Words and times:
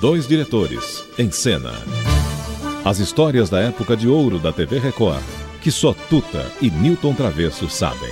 Dois 0.00 0.28
diretores, 0.28 1.04
em 1.18 1.30
cena. 1.30 1.72
As 2.84 2.98
histórias 2.98 3.48
da 3.48 3.60
época 3.60 3.96
de 3.96 4.06
ouro 4.06 4.38
da 4.38 4.52
TV 4.52 4.78
Record, 4.78 5.22
que 5.62 5.70
só 5.70 5.94
Tuta 5.94 6.44
e 6.60 6.70
Newton 6.70 7.14
Travesso 7.14 7.66
sabem. 7.70 8.10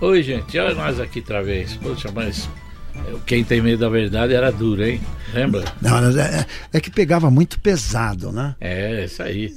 Oi, 0.00 0.22
gente, 0.22 0.58
olha 0.58 0.74
nós 0.74 0.98
aqui 0.98 1.18
outra 1.18 1.42
vez. 1.42 1.76
Poxa, 1.76 2.10
mas 2.14 2.48
quem 3.26 3.44
tem 3.44 3.60
medo 3.60 3.80
da 3.80 3.90
verdade 3.90 4.32
era 4.32 4.50
duro, 4.50 4.82
hein? 4.82 4.98
Lembra? 5.34 5.64
Não, 5.82 5.98
é, 6.18 6.46
é 6.72 6.80
que 6.80 6.90
pegava 6.90 7.30
muito 7.30 7.60
pesado, 7.60 8.32
né? 8.32 8.56
É, 8.58 9.04
isso 9.04 9.22
aí. 9.22 9.54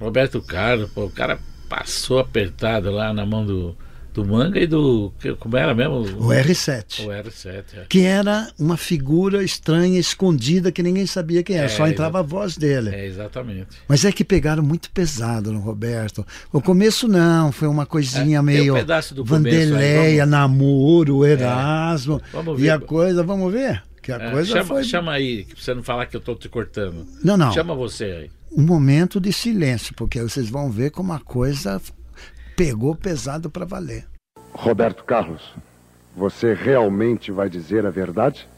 Roberto 0.00 0.40
Carlos, 0.40 0.88
pô, 0.92 1.06
o 1.06 1.10
cara 1.10 1.40
passou 1.68 2.20
apertado 2.20 2.92
lá 2.92 3.12
na 3.12 3.26
mão 3.26 3.44
do, 3.44 3.76
do 4.12 4.24
manga 4.24 4.60
e 4.60 4.66
do. 4.66 5.12
Como 5.38 5.56
era 5.56 5.74
mesmo? 5.74 6.00
O 6.18 6.28
R7. 6.28 7.06
O 7.06 7.08
R7, 7.08 7.64
é. 7.74 7.84
Que 7.88 8.02
era 8.02 8.48
uma 8.58 8.76
figura 8.76 9.42
estranha, 9.42 9.98
escondida, 9.98 10.70
que 10.70 10.82
ninguém 10.82 11.06
sabia 11.06 11.42
quem 11.42 11.56
era, 11.56 11.66
é, 11.66 11.68
só 11.68 11.86
entrava 11.86 12.18
a 12.20 12.22
voz 12.22 12.56
dele. 12.56 12.90
É, 12.90 13.06
exatamente. 13.06 13.68
Mas 13.88 14.04
é 14.04 14.12
que 14.12 14.24
pegaram 14.24 14.62
muito 14.62 14.90
pesado 14.90 15.52
no 15.52 15.60
Roberto. 15.60 16.26
O 16.52 16.60
começo 16.60 17.08
não, 17.08 17.50
foi 17.50 17.68
uma 17.68 17.86
coisinha 17.86 18.38
é, 18.38 18.42
meio. 18.42 18.74
Um 18.74 18.78
pedaço 18.78 19.14
do 19.14 19.24
Vandeleia, 19.24 20.26
namoro, 20.26 21.24
é. 21.24 21.32
Erasmo. 21.32 22.20
Vamos 22.32 22.60
ver. 22.60 22.66
E 22.66 22.70
a 22.70 22.78
coisa, 22.78 23.22
vamos 23.22 23.52
ver? 23.52 23.82
Que 24.02 24.12
a 24.12 24.16
é, 24.16 24.30
coisa 24.30 24.50
chama, 24.50 24.64
foi... 24.64 24.84
chama 24.84 25.12
aí, 25.12 25.44
pra 25.44 25.56
você 25.56 25.74
não 25.74 25.82
falar 25.82 26.06
que 26.06 26.16
eu 26.16 26.20
tô 26.20 26.34
te 26.34 26.48
cortando. 26.48 27.06
Não, 27.24 27.36
não. 27.36 27.52
Chama 27.52 27.74
você 27.74 28.04
aí. 28.04 28.30
Um 28.54 28.62
momento 28.62 29.18
de 29.18 29.32
silêncio, 29.32 29.94
porque 29.94 30.20
vocês 30.20 30.50
vão 30.50 30.70
ver 30.70 30.90
como 30.90 31.12
a 31.12 31.20
coisa 31.20 31.80
pegou 32.56 32.94
pesado 32.94 33.50
para 33.50 33.64
valer. 33.64 34.06
Roberto 34.52 35.04
Carlos, 35.04 35.54
você 36.14 36.54
realmente 36.54 37.32
vai 37.32 37.48
dizer 37.48 37.86
a 37.86 37.90
verdade? 37.90 38.48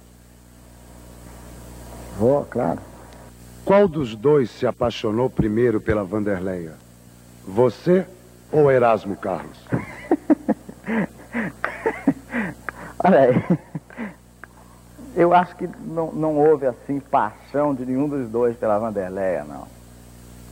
Vou, 2.18 2.45
claro. 2.45 2.80
Qual 3.64 3.88
dos 3.88 4.14
dois 4.14 4.51
se 4.51 4.66
apaixonou 4.66 5.30
primeiro 5.30 5.80
pela 5.80 6.04
Vanderleia? 6.04 6.74
Você 7.46 8.06
ou 8.52 8.70
Erasmo 8.70 9.16
Carlos? 9.16 9.59
Olha 13.02 13.20
aí. 13.20 13.34
Eu 15.16 15.32
acho 15.32 15.56
que 15.56 15.66
não, 15.66 16.12
não 16.12 16.36
houve 16.36 16.66
assim 16.66 16.98
paixão 16.98 17.74
de 17.74 17.86
nenhum 17.86 18.08
dos 18.08 18.29
dois 18.29 18.56
pela 18.56 18.79
Vanderleia, 18.79 19.45
não. 19.45 19.66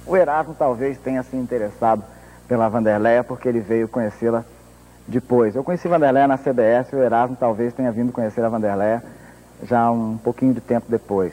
O 0.06 0.16
Erasmo 0.16 0.54
talvez 0.58 0.98
tenha 0.98 1.22
se 1.22 1.36
interessado 1.36 2.02
pela 2.52 2.68
Vanderleia 2.68 3.24
porque 3.24 3.48
ele 3.48 3.60
veio 3.60 3.88
conhecê-la 3.88 4.44
depois. 5.08 5.56
Eu 5.56 5.64
conheci 5.64 5.88
Vanderleia 5.88 6.28
na 6.28 6.36
CBS 6.36 6.92
o 6.92 6.98
Erasmo 6.98 7.34
talvez 7.34 7.72
tenha 7.72 7.90
vindo 7.90 8.12
conhecer 8.12 8.44
a 8.44 8.48
Vanderleia 8.50 9.02
já 9.62 9.90
um 9.90 10.18
pouquinho 10.18 10.52
de 10.52 10.60
tempo 10.60 10.84
depois. 10.86 11.32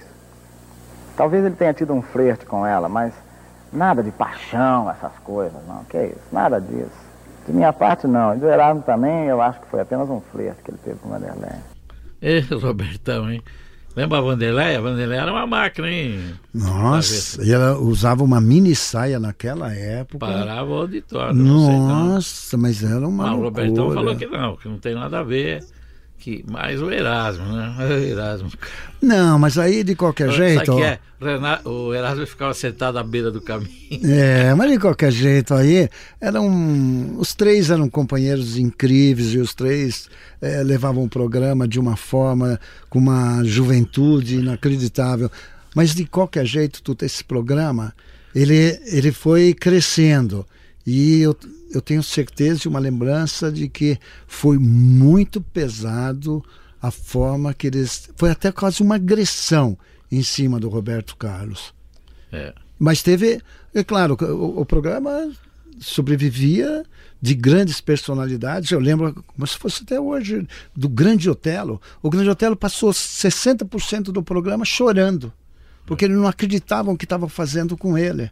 Talvez 1.17 1.44
ele 1.44 1.56
tenha 1.56 1.73
tido 1.73 1.94
um 1.94 2.02
flerte 2.02 2.45
com 2.45 2.66
ela, 2.66 2.88
mas 2.88 3.14
nada 3.73 4.02
de 4.02 4.12
paixão, 4.12 4.90
essas 4.90 5.12
coisas, 5.22 5.59
não. 5.67 5.84
Que 5.84 6.06
isso, 6.06 6.22
nada 6.31 6.62
disso. 6.62 7.09
De 7.45 7.52
minha 7.52 7.73
parte, 7.73 8.08
não. 8.08 8.34
E 8.34 8.38
do 8.38 8.47
Erasmo 8.47 8.81
também, 8.84 9.25
eu 9.25 9.42
acho 9.42 9.59
que 9.59 9.67
foi 9.67 9.81
apenas 9.81 10.09
um 10.09 10.22
flerte 10.22 10.64
que 10.64 10.72
ele 10.72 10.80
teve 10.86 11.00
com 11.00 11.09
Vanderleia. 11.09 11.59
Ê, 12.22 12.40
Robertão, 12.40 13.30
hein? 13.30 13.44
Lembra 13.95 14.19
a 14.19 14.21
Vanderlei? 14.21 14.75
A 14.75 14.81
Vanderlei 14.81 15.17
era 15.17 15.31
uma 15.31 15.47
máquina, 15.47 15.89
hein? 15.89 16.19
Nossa, 16.53 17.43
e 17.43 17.51
ela 17.51 17.77
usava 17.77 18.23
uma 18.23 18.39
mini 18.39 18.75
saia 18.75 19.19
naquela 19.19 19.73
época. 19.73 20.19
Parava 20.19 20.69
o 20.69 20.73
auditório. 20.75 21.33
Nossa, 21.33 22.57
mas 22.57 22.83
era 22.83 23.07
uma. 23.07 23.27
Mas 23.27 23.37
o 23.37 23.41
Robertão 23.41 23.91
falou 23.91 24.15
que 24.15 24.27
não, 24.27 24.55
que 24.55 24.67
não 24.67 24.77
tem 24.77 24.95
nada 24.95 25.19
a 25.19 25.23
ver 25.23 25.63
que 26.20 26.44
mais 26.52 26.81
o 26.81 26.92
Erasmo, 26.92 27.45
né? 27.45 27.75
O 27.80 27.94
Erasmo. 27.94 28.52
Não, 29.02 29.39
mas 29.39 29.58
aí 29.58 29.84
de 29.84 29.95
qualquer 29.95 30.31
jeito. 30.31 30.66
Sabe 30.66 30.78
que 30.78 30.84
é? 30.84 31.00
O 31.66 31.94
Erasmo 31.94 32.28
ficava 32.28 32.53
sentado 32.53 32.98
à 33.00 33.03
beira 33.03 33.31
do 33.31 33.41
caminho. 33.41 33.69
É, 34.03 34.53
mas 34.53 34.72
de 34.72 34.78
qualquer 34.78 35.12
jeito 35.12 35.53
aí 35.53 35.90
eram 36.22 37.18
os 37.18 37.34
três 37.34 37.69
eram 37.69 37.90
companheiros 37.90 38.58
incríveis 38.58 39.34
e 39.34 39.38
os 39.38 39.53
três 39.53 40.09
é, 40.41 40.62
levavam 40.63 41.03
o 41.03 41.09
programa 41.09 41.68
de 41.68 41.79
uma 41.79 41.96
forma 41.96 42.59
com 42.90 43.00
uma 43.00 43.44
juventude 43.44 44.35
inacreditável. 44.35 45.31
Mas 45.75 45.96
de 45.96 46.06
qualquer 46.06 46.46
jeito, 46.46 46.81
todo 46.81 47.03
esse 47.03 47.24
programa 47.24 47.94
ele 48.35 48.79
ele 48.85 49.12
foi 49.12 49.53
crescendo 49.53 50.46
e 50.85 51.22
eu 51.22 51.35
eu 51.72 51.81
tenho 51.81 52.01
certeza 52.01 52.62
e 52.66 52.67
uma 52.67 52.79
lembrança 52.79 53.51
de 53.51 53.69
que 53.69 54.00
foi 54.28 54.57
muito 54.57 55.40
pesado 55.40 56.44
a 56.81 56.90
forma 56.91 57.53
que 57.53 57.67
eles. 57.67 58.09
Foi 58.16 58.31
até 58.31 58.51
quase 58.51 58.81
uma 58.81 58.95
agressão 58.95 59.78
em 60.12 60.23
cima 60.23 60.59
do 60.59 60.69
Roberto 60.69 61.16
Carlos. 61.16 61.73
É. 62.31 62.53
Mas 62.78 63.03
teve. 63.03 63.41
É 63.73 63.84
claro, 63.84 64.17
o, 64.19 64.62
o 64.62 64.66
programa 64.66 65.31
sobrevivia 65.79 66.84
de 67.22 67.35
grandes 67.35 67.79
personalidades. 67.79 68.72
Eu 68.72 68.79
lembro, 68.79 69.23
como 69.28 69.46
se 69.46 69.57
fosse 69.57 69.84
até 69.84 70.00
hoje, 70.00 70.47
do 70.75 70.90
Grande 70.90 71.29
Otelo. 71.29 71.79
O 72.01 72.09
Grande 72.09 72.29
Otelo 72.29 72.56
passou 72.56 72.91
60% 72.91 74.06
do 74.06 74.23
programa 74.23 74.66
chorando, 74.66 75.31
porque 75.85 76.06
eles 76.06 76.17
não 76.17 76.28
acreditavam 76.28 76.94
o 76.94 76.97
que 76.97 77.06
estavam 77.06 77.29
fazendo 77.29 77.78
com 77.78 77.97
ele. 77.97 78.31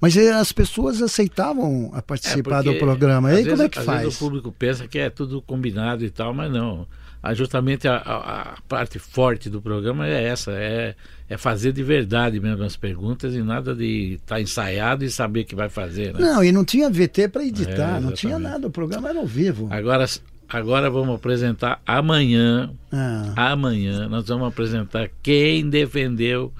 Mas 0.00 0.16
as 0.16 0.50
pessoas 0.50 1.02
aceitavam 1.02 1.90
a 1.92 2.00
participar 2.00 2.60
é 2.60 2.62
do 2.62 2.74
programa. 2.76 3.28
Aí 3.28 3.36
vezes, 3.36 3.50
como 3.50 3.62
é 3.62 3.68
que 3.68 3.80
faz? 3.80 4.16
o 4.16 4.18
público 4.18 4.50
pensa 4.50 4.88
que 4.88 4.98
é 4.98 5.10
tudo 5.10 5.42
combinado 5.42 6.04
e 6.04 6.10
tal, 6.10 6.32
mas 6.32 6.50
não. 6.50 6.86
Ah, 7.22 7.34
justamente 7.34 7.86
a, 7.86 7.96
a, 7.96 8.40
a, 8.52 8.56
parte 8.66 8.98
forte 8.98 9.50
do 9.50 9.60
programa 9.60 10.08
é 10.08 10.24
essa, 10.24 10.52
é, 10.52 10.94
é 11.28 11.36
fazer 11.36 11.70
de 11.70 11.82
verdade 11.82 12.40
mesmo 12.40 12.64
as 12.64 12.76
perguntas 12.76 13.34
e 13.34 13.42
nada 13.42 13.74
de 13.74 14.14
estar 14.14 14.36
tá 14.36 14.40
ensaiado 14.40 15.04
e 15.04 15.10
saber 15.10 15.44
que 15.44 15.54
vai 15.54 15.68
fazer. 15.68 16.14
Né? 16.14 16.20
Não, 16.20 16.42
e 16.42 16.50
não 16.50 16.64
tinha 16.64 16.88
VT 16.88 17.28
para 17.28 17.44
editar, 17.44 17.98
é, 17.98 18.00
não 18.00 18.12
tinha 18.12 18.38
nada, 18.38 18.68
o 18.68 18.70
programa 18.70 19.10
era 19.10 19.18
ao 19.18 19.26
vivo. 19.26 19.68
Agora, 19.70 20.06
agora 20.48 20.88
vamos 20.88 21.14
apresentar 21.14 21.82
amanhã, 21.86 22.70
ah. 22.90 23.52
amanhã 23.52 24.08
nós 24.08 24.26
vamos 24.26 24.48
apresentar 24.48 25.10
quem 25.22 25.68
defendeu 25.68 26.50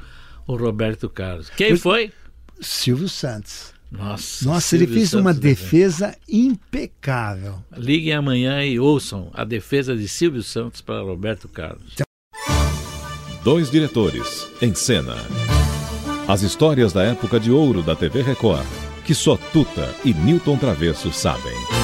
o 0.46 0.56
Roberto 0.56 1.08
Carlos. 1.08 1.48
Quem 1.48 1.74
foi? 1.74 2.12
Silvio 2.60 3.08
Santos. 3.08 3.72
Nossa, 3.90 4.44
Nossa 4.44 4.60
Silvio 4.60 4.86
ele 4.86 4.94
fez 4.94 5.10
Santos 5.10 5.24
uma 5.24 5.34
defesa 5.34 6.16
impecável. 6.28 7.58
Liguem 7.76 8.12
amanhã 8.12 8.64
e 8.64 8.78
ouçam 8.78 9.30
a 9.34 9.44
defesa 9.44 9.96
de 9.96 10.06
Silvio 10.06 10.42
Santos 10.42 10.80
para 10.80 11.02
Roberto 11.02 11.48
Carlos. 11.48 11.94
Dois 13.42 13.70
diretores, 13.70 14.46
em 14.60 14.74
cena. 14.74 15.16
As 16.28 16.42
histórias 16.42 16.92
da 16.92 17.02
época 17.02 17.40
de 17.40 17.50
ouro 17.50 17.82
da 17.82 17.96
TV 17.96 18.22
Record, 18.22 18.66
que 19.04 19.14
só 19.14 19.36
Tuta 19.36 19.92
e 20.04 20.14
Newton 20.14 20.56
Travesso 20.56 21.10
sabem. 21.10 21.79